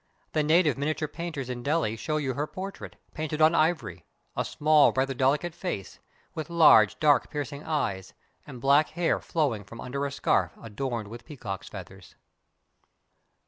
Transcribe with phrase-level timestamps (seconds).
[0.31, 3.53] The native miniature painters in Delhi show you her portrait, painted on I20 THE TAJ
[3.61, 4.05] MAHAL ivory,—
[4.37, 5.99] a small, rather delicate face,
[6.33, 8.15] with large, dark piercing eyes,
[8.47, 12.15] and black hair flowing from under a scarf adorned with peacock's feathers.